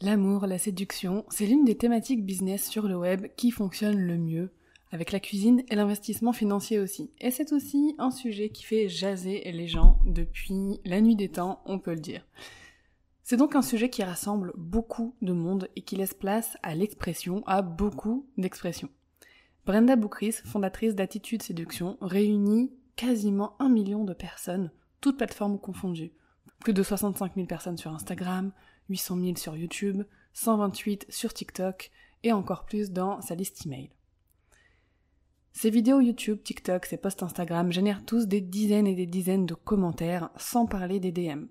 [0.00, 4.52] L'amour, la séduction, c'est l'une des thématiques business sur le web qui fonctionne le mieux,
[4.92, 7.10] avec la cuisine et l'investissement financier aussi.
[7.18, 11.62] Et c'est aussi un sujet qui fait jaser les gens depuis la nuit des temps,
[11.66, 12.24] on peut le dire.
[13.24, 17.42] C'est donc un sujet qui rassemble beaucoup de monde et qui laisse place à l'expression,
[17.46, 18.90] à beaucoup d'expressions.
[19.66, 26.12] Brenda Boukris, fondatrice d'Attitude Séduction, réunit quasiment un million de personnes, toutes plateformes confondues.
[26.60, 28.52] Plus de 65 000 personnes sur Instagram,
[28.88, 31.90] 800 000 sur YouTube, 128 sur TikTok
[32.22, 33.90] et encore plus dans sa liste email.
[35.52, 39.54] Ces vidéos YouTube, TikTok, ces posts Instagram génèrent tous des dizaines et des dizaines de
[39.54, 41.46] commentaires, sans parler des DM.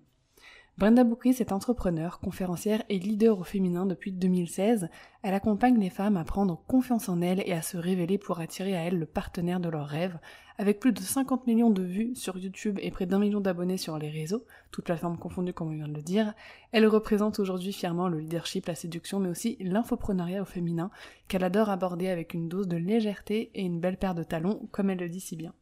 [0.78, 4.90] Brenda Boukris est entrepreneur, conférencière et leader au féminin depuis 2016.
[5.24, 8.78] Elle accompagne les femmes à prendre confiance en elles et à se révéler pour attirer
[8.78, 10.20] à elles le partenaire de leurs rêves.
[10.60, 13.98] Avec plus de 50 millions de vues sur YouTube et près d'un million d'abonnés sur
[13.98, 16.36] les réseaux, toutes plateformes confondues comme on vient de le dire,
[16.72, 20.92] elle représente aujourd'hui fièrement le leadership, la séduction mais aussi l'infoprenariat au féminin
[21.28, 24.92] qu'elle adore aborder avec une dose de légèreté et une belle paire de talons comme
[24.92, 25.54] elle le dit si bien.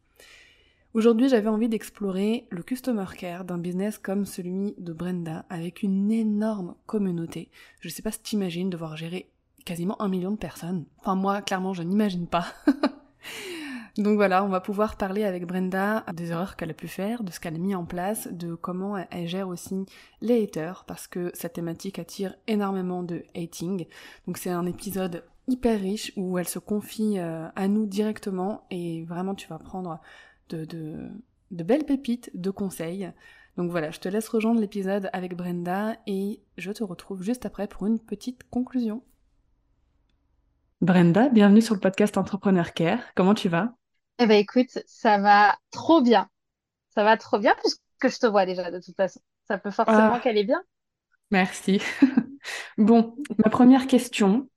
[0.95, 6.09] Aujourd'hui, j'avais envie d'explorer le customer care d'un business comme celui de Brenda avec une
[6.09, 7.51] énorme communauté.
[7.81, 9.29] Je sais pas si t'imagines devoir gérer
[9.65, 10.85] quasiment un million de personnes.
[10.99, 12.45] Enfin, moi, clairement, je n'imagine pas.
[13.97, 17.31] Donc voilà, on va pouvoir parler avec Brenda des erreurs qu'elle a pu faire, de
[17.33, 19.85] ce qu'elle a mis en place, de comment elle gère aussi
[20.21, 23.85] les haters, parce que cette thématique attire énormément de hating.
[24.27, 29.03] Donc c'est un épisode hyper riche où elle se confie euh, à nous directement et
[29.03, 29.99] vraiment tu vas prendre
[30.49, 33.11] de, de, belles pépites de conseils.
[33.57, 37.67] Donc voilà, je te laisse rejoindre l'épisode avec Brenda et je te retrouve juste après
[37.67, 39.01] pour une petite conclusion.
[40.81, 42.99] Brenda, bienvenue sur le podcast Entrepreneur Care.
[43.15, 43.73] Comment tu vas?
[44.19, 46.29] Eh ben écoute, ça va trop bien.
[46.93, 49.21] Ça va trop bien puisque je te vois déjà de toute façon.
[49.47, 50.19] Ça peut forcément ah.
[50.21, 50.61] qu'elle est bien.
[51.31, 51.81] Merci.
[52.77, 54.49] bon, ma première question.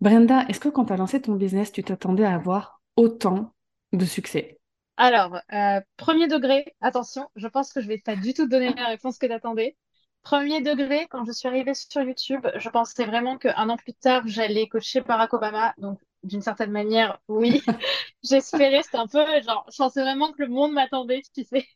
[0.00, 3.54] Brenda, est-ce que quand tu as lancé ton business, tu t'attendais à avoir autant
[3.92, 4.60] de succès?
[4.96, 8.86] Alors, euh, premier degré, attention, je pense que je vais pas du tout donner la
[8.88, 9.76] réponse que tu attendais.
[10.22, 14.22] Premier degré, quand je suis arrivée sur YouTube, je pensais vraiment qu'un an plus tard,
[14.26, 15.74] j'allais coacher Barack Obama.
[15.78, 17.62] Donc, d'une certaine manière, oui,
[18.24, 21.66] j'espérais, c'était un peu genre, je pensais vraiment que le monde m'attendait, tu sais.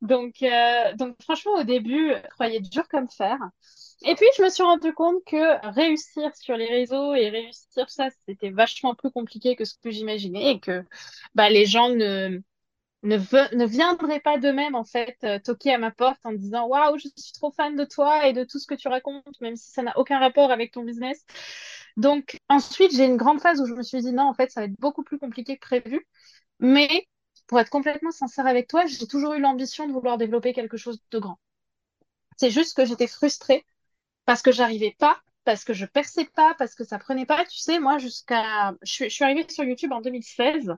[0.00, 3.38] Donc, euh, donc, franchement, au début, je croyais dur comme fer.
[4.04, 8.08] Et puis, je me suis rendu compte que réussir sur les réseaux et réussir ça,
[8.26, 10.84] c'était vachement plus compliqué que ce que j'imaginais et que
[11.34, 12.40] bah, les gens ne,
[13.02, 13.16] ne,
[13.56, 16.96] ne viendrait pas d'eux-mêmes en fait euh, toquer à ma porte en me disant waouh
[16.98, 19.70] je suis trop fan de toi et de tout ce que tu racontes même si
[19.70, 21.24] ça n'a aucun rapport avec ton business.
[21.96, 24.60] Donc ensuite j'ai une grande phase où je me suis dit non en fait ça
[24.60, 26.06] va être beaucoup plus compliqué que prévu.
[26.60, 27.08] Mais
[27.48, 31.00] pour être complètement sincère avec toi j'ai toujours eu l'ambition de vouloir développer quelque chose
[31.10, 31.38] de grand.
[32.36, 33.66] C'est juste que j'étais frustrée
[34.26, 37.44] parce que j'arrivais pas parce que je perçais pas parce que ça prenait pas.
[37.46, 40.76] Tu sais moi jusqu'à je, suis arrivée sur YouTube en 2016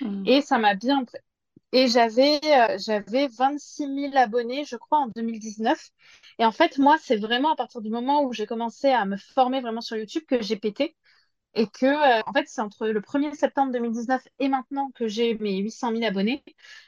[0.00, 0.22] mmh.
[0.26, 1.04] et ça m'a bien
[1.72, 5.90] et j'avais euh, j'avais 26 000 abonnés, je crois, en 2019.
[6.38, 9.16] Et en fait, moi, c'est vraiment à partir du moment où j'ai commencé à me
[9.16, 10.96] former vraiment sur YouTube que j'ai pété.
[11.54, 15.34] Et que, euh, en fait, c'est entre le 1er septembre 2019 et maintenant que j'ai
[15.38, 16.44] mes 800 000 abonnés.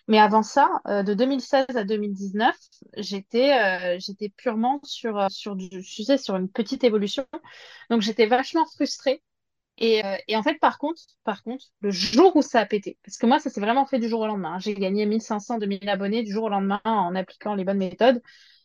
[0.09, 2.56] Mais avant ça, euh, de 2016 à 2019,
[2.99, 7.27] j'étais j'étais purement sur, sur, du, sais, sur une petite évolution.
[7.91, 9.22] Donc, j'étais vachement frustrée
[9.81, 13.17] euh, et, en fait, par contre, par contre, le jour où ça a pété, parce
[13.17, 14.55] que moi, ça s'est vraiment fait du jour au lendemain.
[14.55, 14.59] Hein.
[14.59, 18.21] J'ai gagné 1500, 2000 abonnés du jour au lendemain en appliquant les bonnes méthodes.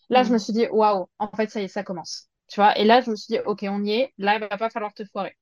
[0.09, 0.39] Là, je me mm.
[0.39, 2.29] suis dit, waouh, en fait, ça y est, ça commence.
[2.47, 4.13] Tu vois, et là, je me suis dit, ok, on y est.
[4.17, 5.37] Là, il va pas falloir te foirer.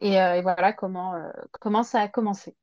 [0.00, 1.28] Et, euh, voilà comment, euh,
[1.60, 2.54] comment ça a commencé.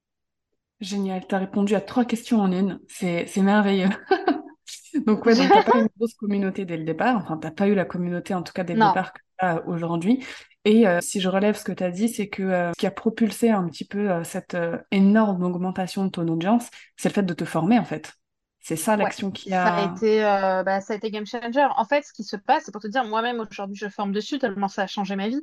[0.80, 2.80] Génial, tu as répondu à trois questions en une.
[2.88, 3.90] C'est merveilleux.
[5.06, 7.18] donc, ouais, donc, t'as pas eu une grosse communauté dès le départ.
[7.18, 9.20] Enfin, t'as pas eu la communauté, en tout cas, dès le départ que
[9.66, 10.24] aujourd'hui.
[10.68, 12.88] Et euh, si je relève ce que tu as dit, c'est que euh, ce qui
[12.88, 14.57] a propulsé un petit peu euh, cette
[14.92, 18.12] énorme augmentation de ton audience, c'est le fait de te former en fait.
[18.60, 19.66] C'est ça l'action qui a...
[19.66, 20.22] Ça a, été,
[20.66, 21.66] bah, ça a été game changer.
[21.78, 24.39] En fait, ce qui se passe, c'est pour te dire, moi-même aujourd'hui, je forme dessus
[24.39, 25.39] tellement ça a changé ma vie.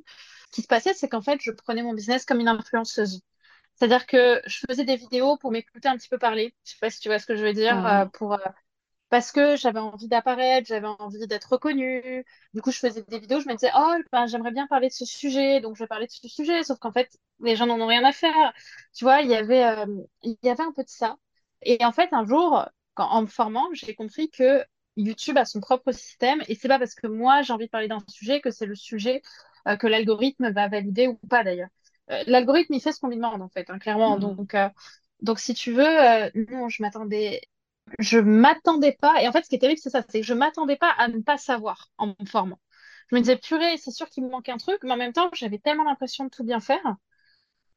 [0.51, 3.23] Ce qui se passait, c'est qu'en fait, je prenais mon business comme une influenceuse.
[3.77, 6.55] C'est-à-dire que je faisais des vidéos pour m'écouter un petit peu parler.
[6.67, 8.11] Je sais pas si tu vois ce que je veux dire.
[8.13, 8.39] pour,
[9.15, 12.25] parce que j'avais envie d'apparaître, j'avais envie d'être reconnue.
[12.53, 14.93] Du coup, je faisais des vidéos, je me disais, oh, ben, j'aimerais bien parler de
[14.93, 17.81] ce sujet, donc je vais parler de ce sujet, sauf qu'en fait, les gens n'en
[17.81, 18.53] ont rien à faire.
[18.93, 19.87] Tu vois, il y avait, euh,
[20.25, 21.15] il y avait un peu de ça.
[21.63, 24.65] Et en fait, un jour, quand, en me formant, j'ai compris que
[24.97, 27.89] YouTube a son propre système et c'est pas parce que moi j'ai envie de parler
[27.89, 29.23] d'un sujet que c'est le sujet
[29.69, 31.69] euh, que l'algorithme va valider ou pas d'ailleurs.
[32.11, 34.17] Euh, l'algorithme il fait ce qu'on lui demande en fait, hein, clairement.
[34.17, 34.21] Mhm.
[34.21, 34.57] Donc,
[35.21, 37.41] donc si tu veux, euh, non, je m'attendais,
[37.99, 39.23] je m'attendais pas.
[39.23, 41.09] Et en fait, ce qui est terrible, c'est ça, c'est que je m'attendais pas à
[41.09, 42.59] ne pas savoir en me formant.
[43.11, 45.31] Je me disais, purée, c'est sûr qu'il me manque un truc, mais en même temps,
[45.35, 46.97] j'avais tellement l'impression de tout bien faire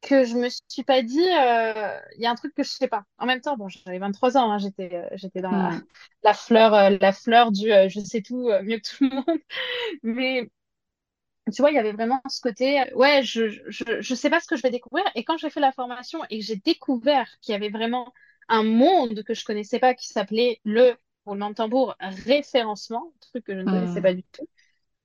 [0.01, 2.87] que je me suis pas dit, euh, il y a un truc que je sais
[2.87, 3.03] pas.
[3.17, 5.87] En même temps, bon, j'avais 23 ans, hein, j'étais, euh, j'étais dans la, Mhm.
[6.23, 9.39] la fleur, euh, la fleur du je sais tout mieux que tout le monde.
[10.03, 10.49] Mais
[11.53, 14.47] tu vois, il y avait vraiment ce côté, ouais, je, je, je sais pas ce
[14.47, 15.05] que je vais découvrir.
[15.15, 18.13] Et quand j'ai fait la formation et que j'ai découvert qu'il y avait vraiment
[18.49, 20.95] un monde que je connaissais pas qui s'appelait le,
[21.25, 24.47] roulement de tambour, référencement, truc que je ne connaissais pas du tout.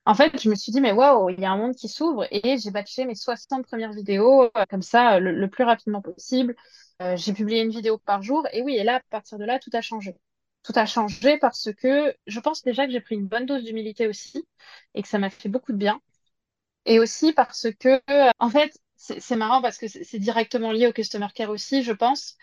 [0.05, 2.27] En fait, je me suis dit, mais waouh, il y a un monde qui s'ouvre
[2.31, 6.57] et j'ai batché mes 60 premières vidéos euh, comme ça, le, le plus rapidement possible.
[7.03, 9.59] Euh, j'ai publié une vidéo par jour et oui, et là, à partir de là,
[9.61, 10.17] tout a changé.
[10.65, 14.07] Tout a changé parce que je pense déjà que j'ai pris une bonne dose d'humilité
[14.09, 14.45] aussi
[14.95, 16.01] et que ça m'a fait beaucoup de bien.
[16.87, 20.93] Et aussi parce que, euh, en fait, c'est marrant parce que c'est directement lié au
[20.93, 22.37] customer care aussi, je pense.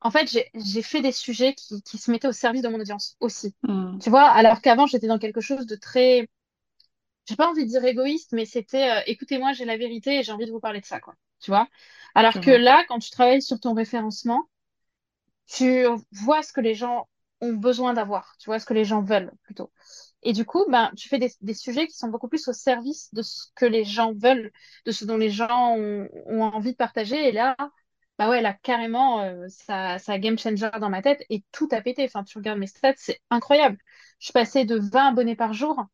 [0.00, 3.16] En fait, j'ai fait des sujets qui, qui se mettaient au service de mon audience
[3.20, 3.54] aussi.
[3.62, 3.98] Mhm.
[4.00, 6.28] Tu vois, alors qu'avant, j'étais dans quelque chose de très
[7.26, 10.32] j'ai pas envie de dire égoïste, mais c'était euh, écoutez-moi, j'ai la vérité et j'ai
[10.32, 11.14] envie de vous parler de ça, quoi.
[11.40, 11.68] Tu vois?
[12.14, 14.48] Alors que là, quand tu travailles sur ton référencement,
[15.46, 17.08] tu vois ce que les gens
[17.40, 19.72] ont besoin d'avoir, tu vois ce que les gens veulent plutôt.
[20.22, 23.12] Et du coup, ben, tu fais des, des sujets qui sont beaucoup plus au service
[23.14, 24.52] de ce que les gens veulent,
[24.86, 27.28] de ce dont les gens ont, ont envie de partager.
[27.28, 27.56] Et là,
[28.18, 31.80] bah ouais, là, carrément, euh, ça, a game changer dans ma tête et tout a
[31.80, 32.04] pété.
[32.04, 33.78] Enfin, tu regardes mes stats, c'est incroyable.
[34.18, 35.86] Je passée de 20 abonnés par jour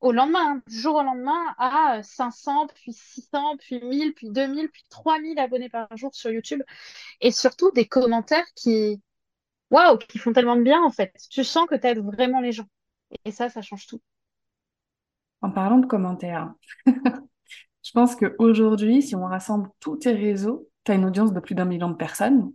[0.00, 4.68] au lendemain, hein, jour au lendemain, à euh, 500, puis 600, puis 1000, puis 2000,
[4.70, 6.62] puis 3000 abonnés par jour sur YouTube.
[7.20, 9.00] Et surtout des commentaires qui,
[9.70, 11.12] waouh, qui font tellement de bien, en fait.
[11.30, 12.66] Tu sens que tu aides vraiment les gens.
[13.24, 14.00] Et ça, ça change tout.
[15.40, 16.52] En parlant de commentaires,
[16.86, 21.54] je pense qu'aujourd'hui, si on rassemble tous tes réseaux, tu as une audience de plus
[21.54, 22.52] d'un million de personnes,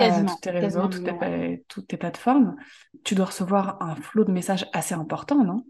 [0.00, 2.56] euh, tous tes réseaux, toutes tes, toutes plateformes,
[3.04, 5.64] tu dois recevoir un flot de messages assez important, non?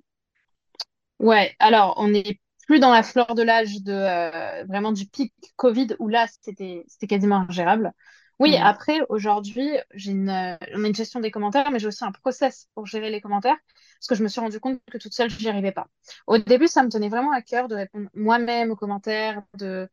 [1.20, 5.32] Ouais, alors on n'est plus dans la fleur de l'âge de euh, vraiment du pic
[5.56, 7.92] Covid où là c'était c'était quasiment ingérable.
[8.40, 8.60] Oui, Mhm.
[8.60, 12.68] après aujourd'hui j'ai une on a une gestion des commentaires, mais j'ai aussi un process
[12.74, 13.56] pour gérer les commentaires
[13.98, 15.86] parce que je me suis rendu compte que toute seule j'y arrivais pas.
[16.26, 19.88] Au début, ça me tenait vraiment à cœur de répondre moi-même aux commentaires, de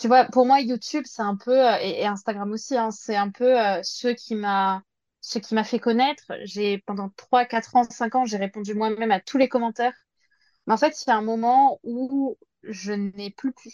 [0.00, 3.16] tu vois, pour moi YouTube c'est un peu euh, et, et Instagram aussi, hein, c'est
[3.16, 4.82] un peu euh, ce qui m'a
[5.22, 6.24] ce qui m'a fait connaître.
[6.44, 9.94] J'ai pendant 3 4 ans, 5 ans, j'ai répondu moi-même à tous les commentaires
[10.66, 13.70] mais en fait, il y a un moment où je n'ai plus pu,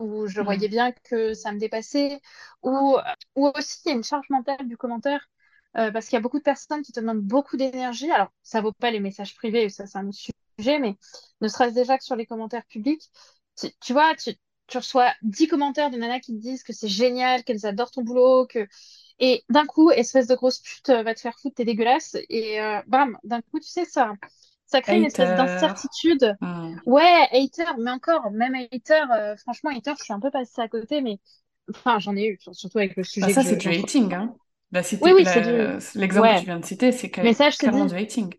[0.00, 0.70] où je voyais Mhm.
[0.70, 2.20] bien que ça me dépassait,
[2.62, 2.98] où,
[3.36, 5.28] où aussi il y a une charge mentale du commentaire,
[5.76, 8.10] euh, parce qu'il y a beaucoup de personnes qui te demandent beaucoup d'énergie.
[8.10, 10.18] Alors, ça vaut pas les messages privés, ça c'est un autre
[10.58, 10.96] sujet, mais
[11.40, 13.10] ne serait-ce déjà que sur les commentaires publics,
[13.58, 14.32] tu, tu vois, tu,
[14.70, 18.02] tu reçois 10 commentaires de nanas qui te disent que c'est génial, qu'elles adorent ton
[18.02, 18.68] boulot, que...
[19.20, 22.16] Et d'un coup, espèce de grosse pute, euh, va te faire foutre, t'es dégueulasse.
[22.30, 24.14] Et euh, bam, d'un coup, tu sais, ça,
[24.66, 26.80] ça crée une espèce d'incertitude Mhm.
[26.86, 30.68] Ouais, hater, mais encore, même hater, euh, franchement, hater, je suis un peu passée à
[30.68, 31.20] côté, mais
[31.70, 34.36] enfin, j'en ai eu, surtout avec le Bah sujet que ça, c'est du hating, hein.
[34.72, 35.50] La Oui, oui, c'est du.
[35.52, 38.34] la- l'exemple que tu viens de citer, c'est que- clairement dis, du hating.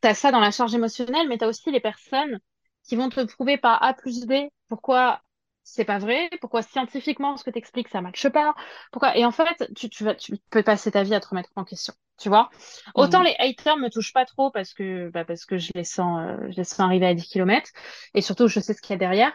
[0.00, 2.40] t'as ça dans la charge émotionnelle, mais t'as aussi les personnes
[2.84, 4.32] qui vont te prouver par A plus B
[4.68, 5.22] pourquoi
[5.64, 8.54] c'est pas vrai, pourquoi scientifiquement ce que t'expliques ça marche pas,
[8.92, 9.16] pourquoi?
[9.16, 11.64] Et en fait, tu, tu vas, tu peux passer ta vie à te remettre en
[11.64, 12.50] question, tu vois?
[12.94, 13.24] Autant Mhm.
[13.24, 16.36] les haters me touchent pas trop parce que, bah, parce que je les sens, euh,
[16.50, 17.70] je les sens arriver à 10 kilomètres
[18.14, 19.32] et surtout je sais ce qu'il y a derrière.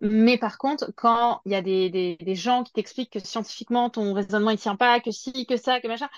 [0.00, 3.90] Mais par contre, quand il y a des, des, des gens qui t'expliquent que scientifiquement
[3.90, 6.08] ton raisonnement il tient pas, que si, que ça, que machin,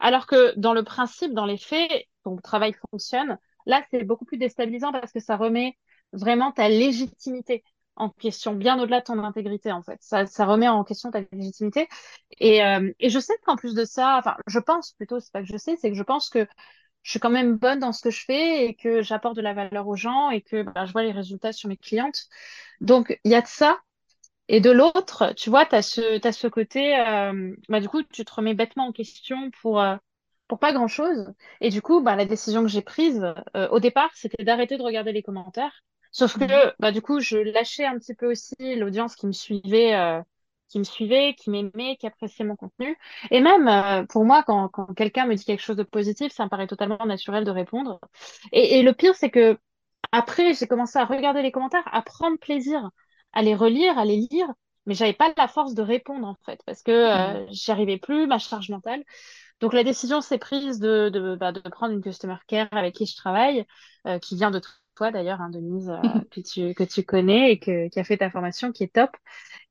[0.00, 1.90] alors que dans le principe, dans les faits,
[2.24, 3.38] ton travail fonctionne.
[3.66, 5.76] Là, c'est beaucoup plus déstabilisant parce que ça remet
[6.12, 7.62] vraiment ta légitimité
[7.98, 9.98] en question, bien au-delà de ton intégrité, en fait.
[10.00, 11.88] Ça, remet en question ta légitimité.
[12.40, 15.42] Et, euh, et je sais qu'en plus de ça, enfin, je pense plutôt, c'est pas
[15.42, 16.46] que je sais, c'est que je pense que
[17.02, 19.54] je suis quand même bonne dans ce que je fais et que j'apporte de la
[19.54, 22.26] valeur aux gens et que bah, je vois les résultats sur mes clientes.
[22.80, 23.78] Donc, il y a de ça.
[24.48, 28.34] Et de l'autre, tu vois, tu as ce, côté, euh, bah, du coup, tu te
[28.34, 29.96] remets bêtement en question pour, euh,
[30.48, 31.32] pour pas grand-chose.
[31.60, 33.26] Et du coup, bah, la décision que j'ai prise
[33.70, 35.82] au départ, c'était d'arrêter de regarder les commentaires.
[36.10, 36.70] Sauf que, Mhm.
[36.80, 39.94] bah, du coup, je lâchais un petit peu aussi l'audience qui me suivait.
[39.94, 40.20] euh,
[40.68, 42.94] qui me suivaient, qui m'aimaient, qui appréciaient mon contenu.
[43.30, 46.44] Et même euh, pour moi, quand, quand quelqu'un me dit quelque chose de positif, ça
[46.44, 47.98] me paraît totalement naturel de répondre.
[48.52, 49.58] Et, et le pire, c'est que
[50.12, 52.90] après, j'ai commencé à regarder les commentaires, à prendre plaisir
[53.32, 54.48] à les relire, à les lire,
[54.86, 57.48] mais j'avais pas la force de répondre en fait, parce que euh, Mm.
[57.50, 59.04] j'y arrivais plus, ma charge mentale.
[59.60, 63.06] Donc la décision s'est prise de, de, bah, de prendre une customer care avec qui
[63.06, 63.66] je travaille,
[64.06, 64.60] euh, qui vient de
[64.98, 68.18] toi d'ailleurs, hein, Denise, euh, que tu, que tu connais et que, qui a fait
[68.18, 69.10] ta formation, qui est top.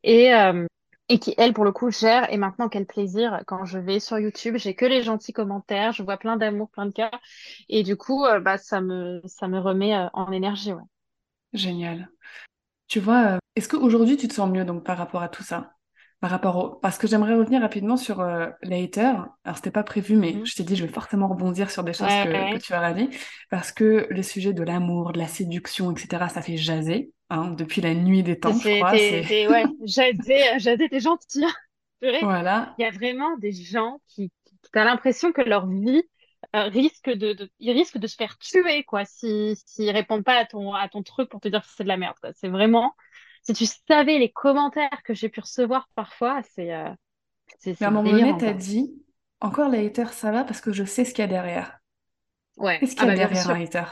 [0.03, 0.65] Et, euh,
[1.09, 2.31] et qui, elle, pour le coup, gère.
[2.33, 6.03] Et maintenant, quel plaisir quand je vais sur YouTube, j'ai que les gentils commentaires, je
[6.03, 7.11] vois plein d'amour, plein de cœur.
[7.69, 10.73] Et du coup, euh, bah, ça me, ça me remet en énergie.
[10.73, 10.83] Ouais.
[11.53, 12.09] Génial.
[12.87, 15.76] Tu vois, est-ce qu'aujourd'hui tu te sens mieux donc par rapport à tout ça?
[16.19, 16.69] Par rapport au...
[16.77, 19.27] Parce que j'aimerais revenir rapidement sur euh, les haters.
[19.43, 20.45] Alors c'était pas prévu, mais Mhm.
[20.45, 23.09] je t'ai dit je vais forcément rebondir sur des choses Ouais, que, tu as dit.
[23.49, 27.81] Parce que le sujet de l'amour, de la séduction, etc., ça fait jaser, hein, depuis
[27.81, 28.97] la nuit des temps, je crois.
[28.97, 29.47] C'est...
[29.47, 31.45] ouais, Jadé, Jadé, t'es gentil.
[32.21, 32.75] Voilà.
[32.77, 34.31] Il y a vraiment des gens qui,
[34.71, 36.03] t'as l'impression que leur vie
[36.55, 40.35] euh, risque de, de, ils risquent de se faire tuer, quoi, si, s'ils répondent pas
[40.37, 42.31] à ton, à ton truc pour te dire que c'est de la merde, quoi.
[42.33, 42.93] C'est vraiment,
[43.47, 46.89] si tu savais les commentaires que j'ai pu recevoir parfois, c'est, euh,
[47.59, 49.03] c'est, à un moment donné, t'as dit,
[49.41, 51.79] encore les haters, ça va parce que je sais ce qu'il y a derrière.
[52.57, 52.81] Ouais.
[52.81, 53.83] Qu'est-ce Ah qu'il y a bah derrière un hater?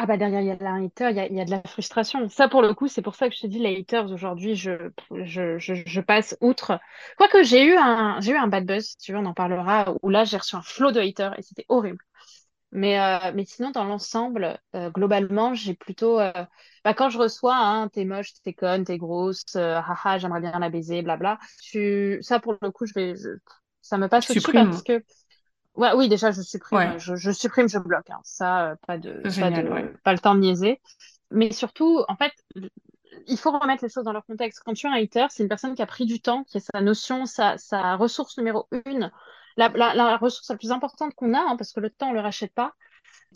[0.00, 1.44] Ah bah derrière il y a de la hater, il y a, il y a
[1.44, 2.28] de la frustration.
[2.28, 4.70] Ça pour le coup, c'est pour ça que je te dis les haters aujourd'hui, je,
[5.24, 6.78] je, je, je passe outre.
[7.16, 9.92] Quoique j'ai eu un j'ai eu un bad buzz, si tu veux, on en parlera,
[10.02, 11.98] où là j'ai reçu un flot de haters et c'était horrible.
[12.72, 16.32] Mais euh, mais sinon dans l'ensemble, euh, globalement, j'ai plutôt euh,
[16.84, 20.58] bah, quand je reçois hein, t'es moche, t'es conne, t'es grosse, euh, haha, j'aimerais bien
[20.58, 21.38] la baiser, blabla.
[21.62, 23.38] Tu ça pour le coup, je vais je-
[23.82, 25.02] ça me passe au-dessus parce que
[25.74, 28.10] Ouais, oui, déjà, je Ouais, supprime, je, je supprime, je bloque.
[28.10, 28.20] hein.
[28.24, 29.84] Ça, euh, pas de, pas génial, ouais.
[29.84, 30.80] de, pas le temps de niaiser.
[31.30, 32.32] Mais surtout, en fait,
[33.26, 34.62] il faut remettre les choses dans leur contexte.
[34.64, 36.60] Quand tu as un hater, c'est une personne qui a pris du temps, qui a
[36.60, 37.56] sa notion, sa,
[37.96, 39.10] ressource numéro une,
[39.56, 42.54] la, ressource la plus importante qu'on a, hein, parce que le temps, on le rachète
[42.54, 42.74] pas,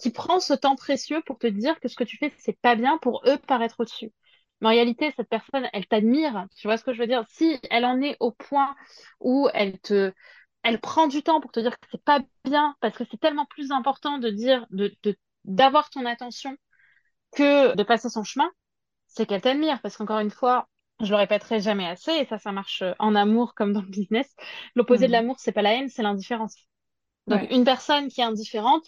[0.00, 2.74] qui prend ce temps précieux pour te dire que ce que tu fais, c'est pas
[2.74, 4.12] bien pour eux paraître au-dessus.
[4.60, 6.46] Mais en réalité, cette personne, elle t'admire.
[6.56, 7.24] Tu vois ce que je veux dire?
[7.28, 8.76] Si elle en est au point
[9.20, 13.18] où elle prend du temps pour te dire que c'est pas bien, parce que c'est
[13.18, 14.66] tellement plus important de dire,
[15.44, 16.56] d'avoir ton attention
[17.32, 18.50] que de passer son chemin,
[19.14, 19.80] c'est qu'elle t'admire.
[19.82, 20.68] Parce qu'encore une fois,
[21.00, 24.34] je le répéterai jamais assez, et ça, ça marche en amour comme dans le business.
[24.74, 25.12] L'opposé de Mhm.
[25.12, 26.56] l'amour, c'est pas la haine, c'est l'indifférence.
[27.26, 27.48] Donc, Ouais.
[27.50, 28.84] une personne qui est indifférente,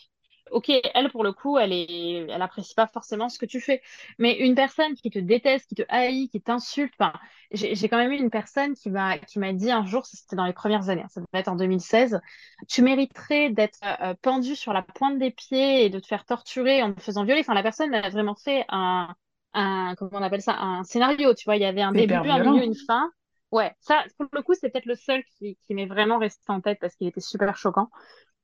[0.51, 3.83] ok, elle, pour le coup, elle est, elle apprécie pas forcément ce que tu fais.
[4.19, 7.13] Mais une personne qui te déteste, qui te haït, qui t'insulte, enfin,
[7.53, 10.45] j'ai, quand même eu une personne qui m'a, qui m'a dit un jour, c'était dans
[10.47, 12.21] les premières années, ça devait être en 2016,
[12.69, 16.83] tu mériterais d'être euh, pendu sur la pointe des pieds et de te faire torturer
[16.83, 17.41] en te faisant violer.
[17.41, 19.15] Enfin, la personne elle a vraiment fait un,
[19.55, 22.39] un, comment on appelle ça, un scénario, tu vois, il y avait un début, un
[22.41, 23.11] milieu, une fin.
[23.53, 26.61] Ouais, ça, pour le coup, c'est peut-être le seul qui, qui m'est vraiment resté en
[26.61, 27.91] tête parce qu'il était super choquant.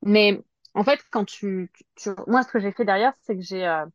[0.02, 0.42] Mais
[0.74, 3.66] en fait, quand tu, tu- tu- moi, ce que j'ai fait derrière, c'est que j'ai,
[3.66, 3.86] euh,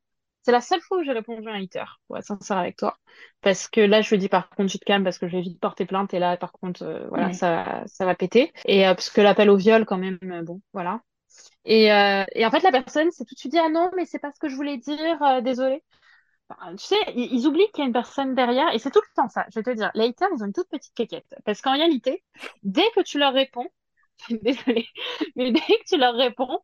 [0.44, 2.98] c'est la seule fois où j'ai répondu à un hater, pour être sincère avec toi.
[3.42, 5.42] Parce que là, je lui dis, par contre, tu te calmes parce que je vais
[5.42, 6.14] vite porter plainte.
[6.14, 8.54] Et là, par contre, euh, voilà, ça, ça va péter.
[8.66, 11.02] Et euh, parce que l'appel au viol, quand même, euh, bon, voilà.
[11.66, 14.06] Et, euh, et en fait, la personne s'est tout de suite dit, ah non, mais
[14.06, 15.84] c'est pas ce que je voulais dire, euh, désolé.
[16.50, 18.74] Enfin, tu sais, ils, ils oublient qu'il y a une personne derrière.
[18.74, 19.46] Et c'est tout le temps ça.
[19.54, 21.26] Je vais te dire, les haters, ils ont une toute petite caquette.
[21.46, 22.24] Parce qu'en réalité,
[22.64, 23.68] dès que tu leur réponds,
[24.44, 24.88] désolée,
[25.36, 26.60] mais dès que tu leur réponds,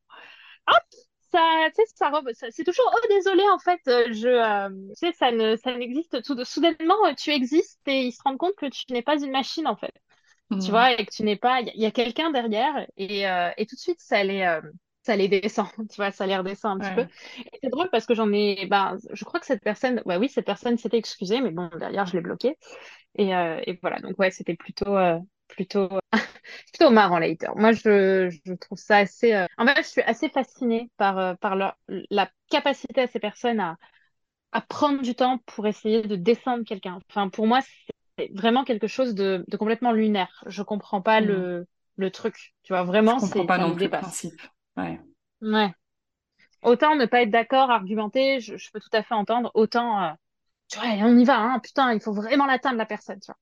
[1.32, 4.96] ça, tu sais, ça, ça- c'est toujours, oh, désolé, en fait, euh, je, euh, tu
[4.96, 8.56] sais, ça ne, ça n'existe tout, soudainement, euh, tu existes et ils se rendent compte
[8.56, 9.94] que tu n'es pas une machine, en fait.
[10.60, 10.72] Tu Mhm.
[10.72, 13.76] vois, et que tu n'es pas, il y, a quelqu'un derrière et, euh, et tout
[13.76, 14.62] de suite, ça les, euh,
[15.04, 17.02] ça les descend, tu vois, ça les redescend un petit peu.
[17.54, 20.30] Et c'est drôle parce que j'en ai, ben, je crois que cette personne, ouais, oui,
[20.30, 22.58] cette personne s'était excusée, mais bon, derrière, je l'ai bloquée.
[23.16, 25.90] Et, euh, et voilà, donc ouais, c'était plutôt, euh, plutôt,
[26.74, 27.56] plutôt marrant, les haters.
[27.58, 31.34] Moi, je, je trouve ça assez, euh, en fait, je suis assez fascinée par, euh,
[31.36, 31.78] par leur,
[32.10, 33.78] la capacité à ces personnes à,
[34.52, 37.00] à prendre du temps pour essayer de descendre quelqu'un.
[37.10, 37.62] Enfin, pour moi,
[38.18, 40.44] c'est vraiment quelque chose de, de complètement lunaire.
[40.48, 41.22] Je comprends pas Mhm.
[41.22, 41.68] le,
[41.98, 42.54] le truc.
[42.64, 44.42] Tu vois, Je vraiment, comprends c'est, pas non plus le principe.
[44.82, 45.00] Ouais.
[45.42, 45.74] Ouais.
[46.64, 49.52] Autant ne pas être d'accord, argumenter, je, je peux tout à fait entendre.
[49.56, 50.12] Autant, euh,
[50.70, 51.60] tu vois, on y va, hein.
[51.62, 53.38] Putain, il faut vraiment l'atteindre, la personne, tu vois.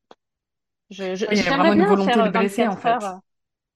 [0.92, 3.04] Je, je- Ouais, il y a vraiment une volonté de blesser en 24 heures.
[3.04, 3.06] fait.
[3.06, 3.16] euh,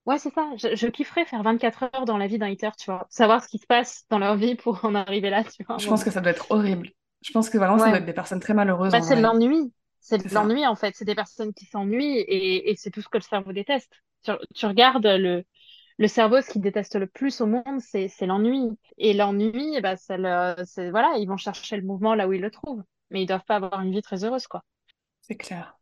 [0.08, 0.50] Ouais, c'est ça.
[0.58, 3.08] Je, je kifferais faire 24 heures dans la vie d'un hater, tu vois.
[3.10, 5.88] Savoir ce qui se passe dans leur vie pour en arriver là, tu vois, Je
[5.88, 6.90] pense que ça doit être horrible.
[7.22, 9.74] Je pense que vraiment ça doit être des personnes très malheureuses Bah, c'est de l'ennui.
[10.00, 10.96] C'est de l'ennui, en fait.
[10.96, 13.92] C'est des personnes qui s'ennuient et, et c'est tout ce que le cerveau déteste.
[14.24, 15.46] Tu, tu regardes le,
[15.98, 18.70] le cerveau, ce qu'il déteste le plus au monde, c'est, l'ennui.
[18.98, 22.52] Et l'ennui, eh ben, le, voilà, ils vont chercher le mouvement là où ils le
[22.52, 22.84] trouvent.
[23.12, 24.64] Mais ils doivent pas avoir une vie très heureuse, quoi.
[25.22, 25.78] C'est clair.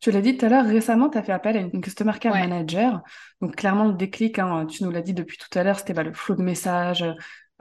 [0.00, 2.34] Tu l'as dit tout à l'heure, récemment, tu as fait appel à une Customer Care
[2.34, 2.46] Ouais.
[2.46, 3.02] Manager.
[3.40, 6.02] Donc, clairement, le déclic, hein, tu nous l'as dit depuis tout à l'heure, c'était bah,
[6.02, 7.04] le flot de messages,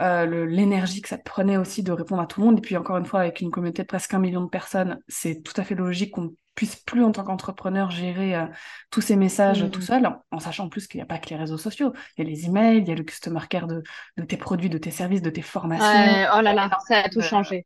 [0.01, 2.57] euh, l'énergie que ça te prenait aussi de répondre à tout le monde.
[2.57, 5.41] Et puis, encore une fois, avec une communauté de presque un million de personnes, c'est
[5.43, 8.45] tout à fait logique qu'on ne puisse plus, en tant qu'entrepreneur, gérer euh,
[8.91, 9.81] tous ces messages tout Mm.
[9.81, 11.93] seul, en, en sachant en plus qu'il n'y a pas que les réseaux sociaux.
[12.17, 13.83] Il y a les emails, il y a le Customer Care de,
[14.17, 16.17] de tes produits, de tes services, de tes formations.
[16.17, 17.65] Ouais, oh là là, ça a tout Euh, changé.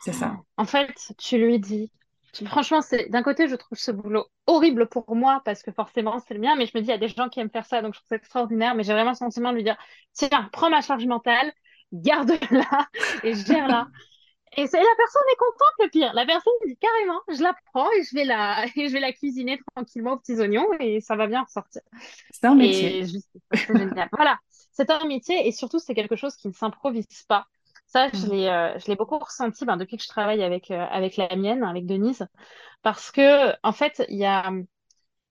[0.00, 0.36] c'est ça.
[0.56, 1.92] En fait, tu lui dis,
[2.44, 6.34] franchement, c'est d'un côté, je trouve ce boulot horrible pour moi parce que forcément, c'est
[6.34, 7.82] le mien, mais je me dis, il y a des gens qui aiment faire ça,
[7.82, 9.76] donc je trouve ça extraordinaire, mais j'ai vraiment le sentiment de lui dire,
[10.12, 11.52] tiens, prends ma charge mentale,
[11.92, 12.88] garde-la
[13.22, 13.88] et gère-la.
[14.58, 16.14] Et la personne est contente, le pire.
[16.14, 19.12] La personne dit carrément, je la prends et je vais la, et je vais la
[19.12, 21.82] cuisiner tranquillement aux petits oignons et ça va bien ressortir.
[22.30, 23.02] C'est un métier.
[23.68, 24.08] Génial.
[24.12, 24.38] Voilà,
[24.72, 27.46] c'est un métier et surtout c'est quelque chose qui ne s'improvise pas.
[27.86, 28.30] Ça, je Mm.
[28.30, 31.34] l'ai, euh, je l'ai beaucoup ressenti ben, depuis que je travaille avec euh, avec la
[31.36, 32.26] mienne, avec Denise,
[32.82, 34.50] parce que en fait, il y a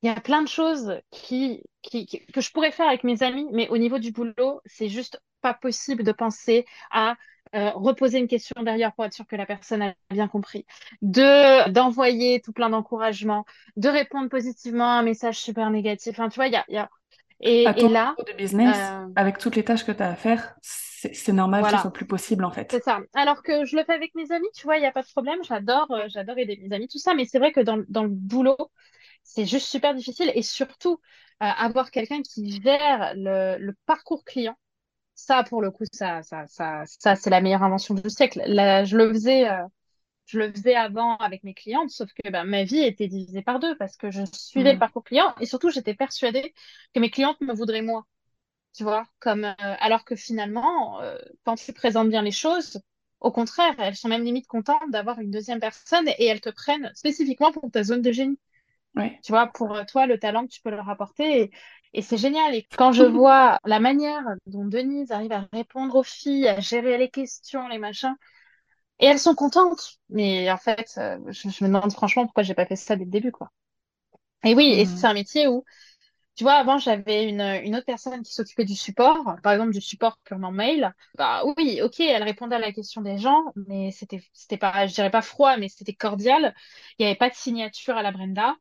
[0.01, 3.23] il y a plein de choses qui, qui, qui- que je pourrais faire avec mes
[3.23, 7.15] amis, mais au niveau du boulot, c'est juste pas possible de penser à
[7.53, 10.65] euh, reposer une question derrière pour être sûr que la personne a bien compris,
[11.01, 13.45] de d'envoyer tout plein d'encouragements,
[13.77, 16.11] de répondre positivement à un message super négatif.
[16.19, 16.89] Enfin, tu vois, il y a, il y a...
[17.63, 20.01] À Et, ton et là, niveau de business, euh, avec toutes les tâches que tu
[20.01, 22.71] as à faire, c'est normal que ce voilà, soit plus possible en fait.
[22.71, 23.01] c'est ça.
[23.13, 25.07] Alors que je le fais avec mes amis, tu vois, il n'y a pas de
[25.07, 25.39] problème.
[25.43, 27.13] J'adore, euh, j'adore aider mes amis, tout ça.
[27.13, 28.57] Mais c'est vrai que dans, dans le boulot,
[29.23, 30.31] c'est juste super difficile.
[30.35, 30.99] Et surtout,
[31.43, 34.57] euh, avoir quelqu'un qui gère le, le parcours client.
[35.15, 38.41] Ça, pour le coup, ça, ça, ça, ça, c'est la meilleure invention du siècle.
[38.47, 39.63] Là, je le faisais, euh,
[40.27, 43.59] je le faisais avant avec mes clientes, sauf que ben, ma vie était divisée par
[43.59, 44.79] deux parce que je suivais le Mm.
[44.79, 46.53] parcours client et surtout, j'étais persuadée
[46.93, 48.05] que mes clientes me voudraient moi,
[48.73, 52.81] tu vois, comme, euh, alors que finalement, euh, quand tu présentes bien les choses,
[53.21, 56.91] au contraire, elles sont même limite contentes d'avoir une deuxième personne et elles te prennent
[56.95, 58.39] spécifiquement pour ta zone de génie
[58.95, 59.21] Ouais.
[59.23, 61.41] tu vois, pour toi, le talent que tu peux leur apporter.
[61.43, 61.51] Et,
[61.97, 62.55] et c'est génial.
[62.55, 66.97] Et quand je vois la manière dont Denise arrive à répondre aux filles, à gérer
[66.97, 68.15] les questions, les machins,
[68.99, 69.99] et elles sont contentes.
[70.09, 73.05] Mais en fait, euh, je, je me demande franchement pourquoi j'ai pas fait ça dès
[73.05, 73.49] le début, quoi.
[74.43, 75.07] Et oui, et c'est Mm.
[75.07, 75.63] un métier où,
[76.35, 79.81] tu vois, avant, j'avais une, une autre personne qui s'occupait du support, par exemple, du
[79.81, 80.93] support purement mail.
[81.17, 84.93] Bah oui, ok, elle répondait à la question des gens, mais c'était, c'était pas, je
[84.95, 86.55] dirais pas froid, mais c'était cordial.
[86.99, 88.55] Il n'y avait pas de signature à la Brenda.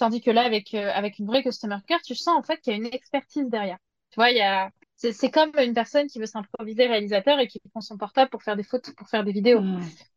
[0.00, 2.72] Tandis que là, avec, euh, avec une vraie customer care, tu sens en fait qu'il
[2.72, 3.78] y a une expertise derrière.
[4.10, 7.48] Tu vois, il y a, c'est, c'est comme une personne qui veut s'improviser réalisateur et
[7.48, 9.66] qui prend son portable pour faire des photos, pour faire des vidéos.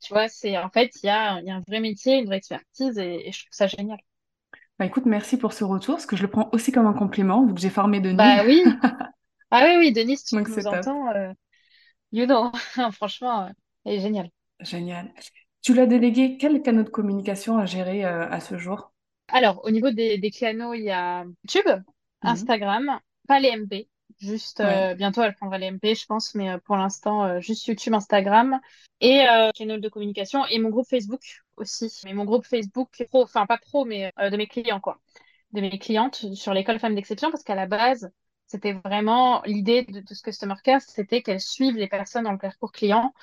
[0.02, 2.38] Tu vois, c'est, en fait, il y a, y a un vrai métier, une vraie
[2.38, 4.00] expertise et, et je trouve ça génial.
[4.80, 7.46] Bah écoute, merci pour ce retour, parce que je le prends aussi comme un compliment,
[7.46, 8.18] vu que j'ai formé Denis.
[8.18, 8.64] Bah oui.
[9.52, 11.34] Ah oui, oui, Denise, tu Donc nous entends, euh,
[12.14, 12.52] you know.
[12.94, 13.50] Franchement, euh,
[13.86, 14.32] elle est géniale.
[14.62, 15.14] Génial.
[15.62, 18.93] Tu l'as délégué quel canal de communication à gérer euh, à ce jour?
[19.34, 21.84] Alors, au niveau des, des canaux, il y a YouTube,
[22.24, 22.34] Mhm.
[22.34, 23.90] Instagram, pas les MP.
[24.20, 24.68] Juste Ouais.
[24.68, 27.94] euh, bientôt, elle prendra les MP, je pense, mais euh, pour l'instant, euh, juste YouTube,
[27.96, 28.60] Instagram
[29.02, 31.22] et euh, channel de communication et mon groupe Facebook
[31.58, 31.92] aussi.
[32.06, 35.00] Mais mon groupe Facebook pro, enfin pas pro, mais euh, de mes clients, quoi.
[35.54, 38.12] De mes clientes sur l'école Femmes d'Exception, parce qu'à la base,
[38.48, 42.38] c'était vraiment l'idée de, de ce Customer Care, c'était qu'elles suivent les personnes dans le
[42.38, 43.14] parcours client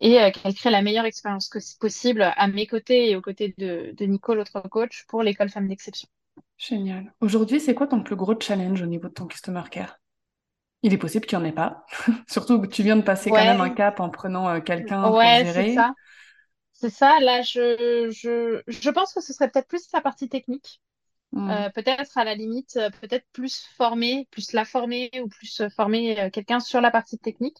[0.00, 3.92] et euh, qu'elles créent la meilleure expérience possible à mes côtés et aux côtés de,
[3.96, 6.08] de Nico, l'autre coach, pour l'école Femmes d'Exception.
[6.56, 7.12] Génial.
[7.20, 9.98] Aujourd'hui, c'est quoi ton plus gros challenge au niveau de ton customer care?
[10.82, 11.86] Il est possible qu'il n'y en ait pas.
[12.28, 15.16] Surtout que tu viens de passer quand même un cap en prenant euh, quelqu'un pour
[15.16, 15.66] ouais, c'est gérer.
[15.66, 15.94] ça.
[16.72, 17.20] C'est ça.
[17.20, 20.80] Là, je, je, je pense que ce serait peut-être plus la partie technique.
[21.32, 21.50] Mm.
[21.50, 25.68] Euh, peut-être à la limite, euh, peut-être plus former, plus la former ou plus euh,
[25.70, 27.56] former quelqu'un sur la partie technique.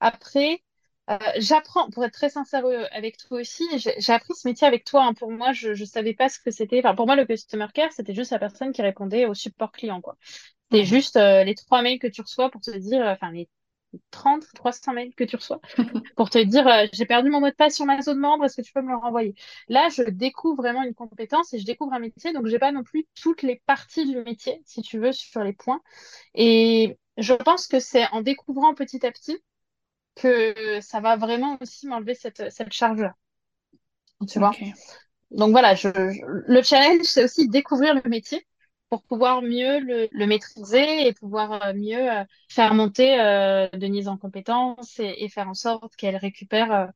[0.00, 0.62] Après,
[1.10, 5.04] euh, j'apprends, pour être très sincère avec toi aussi, j'ai appris ce métier avec toi.
[5.04, 5.14] hein.
[5.14, 6.78] Pour moi, je ne savais pas ce que c'était.
[6.80, 10.00] Enfin, pour moi, le customer care, c'était juste la personne qui répondait au support client,
[10.00, 10.16] quoi.
[10.72, 10.86] C'est Ouais.
[10.86, 13.48] juste euh, les trois mails que tu reçois pour te dire, enfin, les
[14.10, 15.60] 30, 300 mails que tu reçois
[16.16, 18.56] pour te dire, euh, j'ai perdu mon mot de passe sur ma zone membre, est-ce
[18.56, 19.34] que tu peux me le renvoyer?
[19.68, 22.84] Là, je découvre vraiment une compétence et je découvre un métier, donc j'ai pas non
[22.84, 25.82] plus toutes les parties du métier, si tu veux, sur les points.
[26.34, 29.38] Et je pense que c'est en découvrant petit à petit
[30.16, 33.14] que ça va vraiment aussi m'enlever cette, cette charge-là,
[34.28, 34.60] tu vois?
[35.32, 36.22] Donc voilà, je, je-
[36.52, 38.46] le challenge, c'est aussi découvrir le métier
[38.90, 44.08] pour pouvoir mieux le, le maîtriser et pouvoir euh, mieux euh, faire monter euh, Denise
[44.08, 46.86] en compétences et, et faire en sorte qu'elle récupère euh,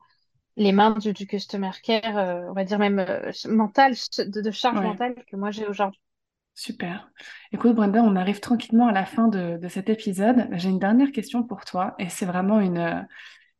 [0.57, 4.51] les mains du, du customer care, euh, on va dire même euh, mental, de, de
[4.53, 4.81] charge Ouais.
[4.83, 6.01] mentale que moi j'ai aujourd'hui.
[6.55, 7.11] Super.
[7.53, 10.49] Écoute, Brenda, on arrive tranquillement à la fin de, de cet épisode.
[10.53, 13.07] J'ai une dernière question pour toi et c'est vraiment une,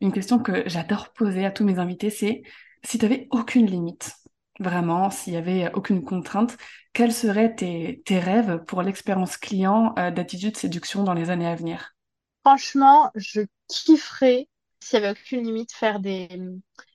[0.01, 2.11] une question que j'adore poser à tous mes invités.
[2.11, 2.43] C'est
[2.85, 4.13] si tu avais aucune limite,
[4.61, 6.57] vraiment, s'il y avait aucune contrainte,
[6.93, 11.57] quels seraient tes, tes rêves pour l'expérience client euh, d'attitude séduction dans les années à
[11.57, 11.95] venir?
[12.45, 14.49] Franchement, je kifferais,
[14.81, 16.29] s'il y avait aucune limite, faire des,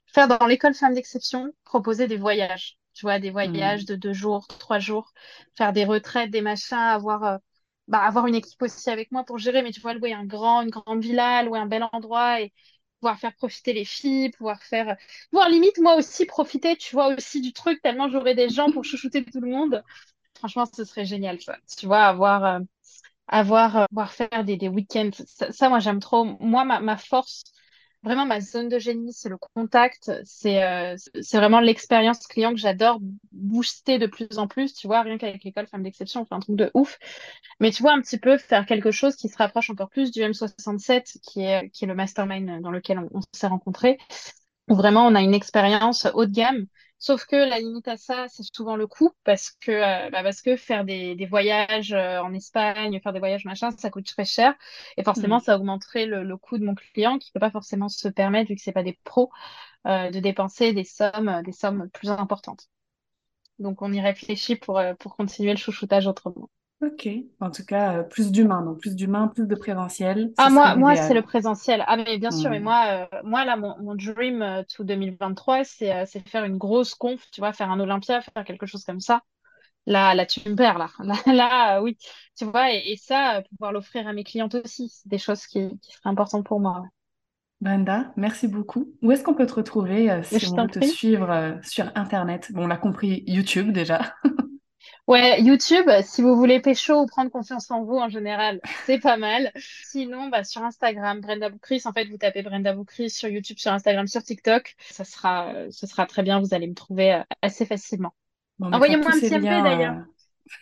[0.07, 2.77] faire dans l'école Femmes d'Exception, proposer des voyages.
[2.93, 3.69] Tu vois, des Hmm.
[3.69, 5.13] voyages de deux jours, trois jours,
[5.57, 7.37] faire des retraites, des machins, avoir, euh,
[7.87, 10.61] bah, avoir une équipe aussi avec moi pour gérer, mais tu vois, louer un grand,
[10.61, 12.53] une grande villa, louer un bel endroit et
[13.05, 14.97] pouvoir faire profiter les filles, pouvoir faire,
[15.31, 18.83] pouvoir limite moi aussi profiter, tu vois, aussi du truc, tellement j'aurais des gens pour
[18.85, 19.83] chouchouter tout le monde.
[20.39, 21.39] Franchement, ce serait génial.
[21.77, 22.59] Tu vois, avoir, euh,
[23.27, 25.11] avoir, euh, faire des, des week-ends.
[25.27, 26.25] Ça, ça, moi, j'aime trop.
[26.39, 27.43] Moi, ma, ma force,
[28.05, 30.11] vraiment, ma zone de génie, c'est le contact.
[30.25, 32.99] C'est euh, c'est vraiment l'expérience client que j'adore
[33.33, 34.73] booster de plus en plus.
[34.73, 36.97] Tu vois, rien qu'avec l'école Femme d'Exception, on fait un truc de ouf.
[37.59, 40.21] Mais tu vois, un petit peu faire quelque chose qui se rapproche encore plus du
[40.21, 43.97] M67, qui est, qui est le mastermind dans lequel on, on s'est rencontrés
[44.69, 46.65] où vraiment on a une expérience haut de gamme.
[46.97, 50.41] Sauf que la limite à ça, c'est souvent le coût, parce que, euh, bah, parce
[50.41, 54.25] que faire des, des voyages euh, en Espagne, faire des voyages machin, ça coûte très
[54.25, 54.55] cher.
[54.97, 58.07] Et forcément, ça augmenterait le, le coût de mon client qui peut pas forcément se
[58.07, 59.31] permettre, vu que c'est pas des pros,
[59.87, 62.69] euh, de dépenser des sommes, des sommes plus importantes.
[63.59, 66.49] Donc on y réfléchit pour, pour continuer le chouchoutage autrement.
[66.85, 67.07] Ok.
[67.41, 70.95] En tout cas, euh, plus d'humain, donc plus d'humain, plus de présentiel, Ah, moi, moi
[70.97, 71.83] c'est le présentiel.
[71.87, 72.61] Ah, mais bien sûr, mais Hmm.
[72.61, 76.57] moi, euh, moi là, mon, mon dream euh, to 2023, c'est euh, c'est faire une
[76.57, 79.21] grosse conf, tu vois, faire un Olympia, faire quelque chose comme ça.
[79.87, 80.89] Là, là, tu me perds, là.
[80.99, 81.97] Là, là, oui,
[82.37, 85.79] tu vois, et, et ça, pouvoir l'offrir à mes clientes aussi, c'est des choses qui,
[85.81, 86.83] qui seraient importantes pour moi.
[87.61, 88.93] Brenda, merci beaucoup.
[89.01, 92.51] Où est-ce qu'on peut te retrouver si on veut te suivre sur Internet?
[92.53, 94.13] Bon, on a compris YouTube déjà.
[95.07, 99.17] Ouais, YouTube, si vous voulez pécho ou prendre confiance en vous en général, c'est pas
[99.17, 99.51] mal.
[99.83, 103.71] Sinon, bah, sur Instagram, Brenda Boukris, en fait, vous tapez Brenda Boukris sur YouTube, sur
[103.71, 107.23] Instagram, sur TikTok, ça sera, euh, ce sera très bien, vous allez me trouver euh,
[107.43, 108.15] assez facilement.
[108.57, 109.95] Bon, Envoyez-moi un petit MP d'ailleurs.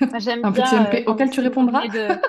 [0.01, 1.88] euh, Moi, j'aime un petit bien euh, MP quand auquel tu répondras.
[1.88, 2.19] de...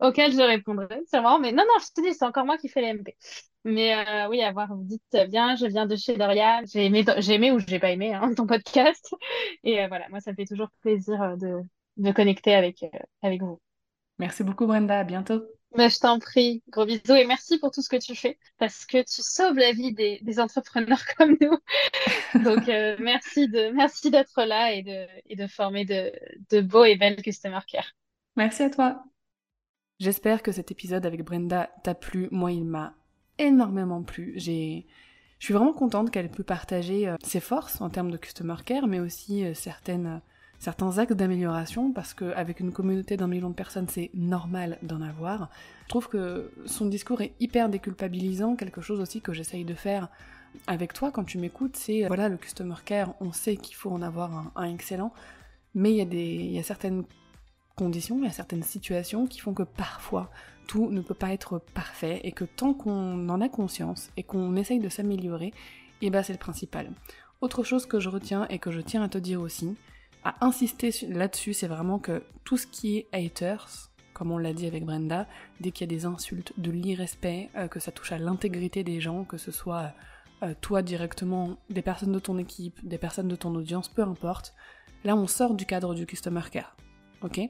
[0.00, 1.38] auquel je répondrai, c'est vraiment.
[1.40, 3.16] Mais non, non, je te dis, c'est encore moi qui fais les MP.
[3.64, 7.04] Mais euh, oui, à voir, vous dites bien, je viens de chez Dorian, j'ai aimé,
[7.18, 9.14] j'ai aimé ou j'ai pas aimé hein, ton podcast.
[9.64, 11.60] Et euh, voilà, moi, ça me fait toujours plaisir euh, de,
[11.96, 12.88] de connecter avec, euh,
[13.22, 13.60] avec vous.
[14.18, 14.98] Merci beaucoup, Brenda.
[15.00, 15.42] À bientôt.
[15.76, 18.86] Mais je t'en prie, gros bisous et merci pour tout ce que tu fais parce
[18.86, 21.58] que tu sauves la vie des, des entrepreneurs comme nous.
[22.42, 26.12] Donc, euh, merci de, merci d'être là et de, et de former de,
[26.50, 27.92] de beaux et belles customer care.
[28.36, 29.04] Merci à toi.
[29.98, 32.28] J'espère que cet épisode avec Brenda t'a plu.
[32.30, 32.94] Moi, il m'a
[33.38, 34.34] énormément plu.
[34.36, 34.86] J'ai...
[35.38, 38.86] Je suis vraiment contente qu'elle pu partager euh, ses forces en termes de customer care,
[38.86, 40.18] mais aussi euh, certaines, euh,
[40.58, 45.50] certains axes d'amélioration, parce qu'avec une communauté d'un million de personnes, c'est normal d'en avoir.
[45.84, 50.08] Je trouve que son discours est hyper déculpabilisant, quelque chose aussi que j'essaye de faire
[50.66, 54.00] avec toi quand tu m'écoutes, c'est, voilà, le customer care, on sait qu'il faut en
[54.00, 55.12] avoir un, un excellent,
[55.74, 57.04] mais il y, il y a certaines
[57.76, 60.30] conditions, il y a certaines situations qui font que parfois
[60.66, 64.56] tout ne peut pas être parfait et que tant qu'on en a conscience et qu'on
[64.56, 66.90] essaye de s'améliorer, et eh ben c'est le principal.
[67.40, 69.76] Autre chose que je retiens et que je tiens à te dire aussi,
[70.24, 74.66] à insister là-dessus, c'est vraiment que tout ce qui est haters, comme on l'a dit
[74.66, 75.26] avec Brenda,
[75.60, 79.00] dès qu'il y a des insultes, de l'irrespect, euh, que ça touche à l'intégrité des
[79.00, 79.92] gens, que ce soit
[80.42, 84.54] euh, toi directement, des personnes de ton équipe, des personnes de ton audience, peu importe,
[85.04, 86.76] là on sort du cadre du customer care
[87.22, 87.40] ok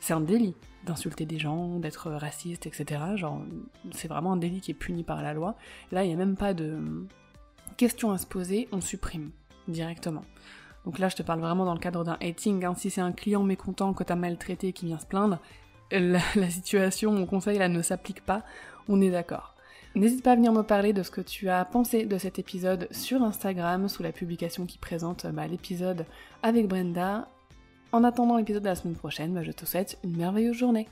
[0.00, 3.00] C'est un délit d'insulter des gens, d'être raciste, etc.
[3.16, 3.42] Genre,
[3.92, 5.56] c'est vraiment un délit qui est puni par la loi.
[5.92, 6.78] Là, il n'y a même pas de
[7.76, 9.30] question à se poser, on supprime
[9.66, 10.24] directement.
[10.84, 12.64] Donc là, je te parle vraiment dans le cadre d'un hating.
[12.64, 12.74] Hein.
[12.76, 15.38] Si c'est un client mécontent que t'as maltraité qui vient se plaindre,
[15.90, 18.44] la, la situation, mon conseil là ne s'applique pas,
[18.88, 19.54] on est d'accord.
[19.94, 22.88] N'hésite pas à venir me parler de ce que tu as pensé de cet épisode
[22.90, 26.06] sur Instagram, sous la publication qui présente bah, l'épisode
[26.42, 27.28] avec Brenda.
[27.90, 30.88] En attendant l'épisode de la semaine prochaine, bah, je te souhaite une merveilleuse journée.